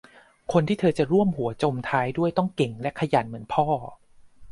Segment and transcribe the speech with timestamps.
[0.51, 3.67] คนที่เธอจะร่วมหัวจมท้ายด้วยต้องเก่งและขยันเหมือนพ่อ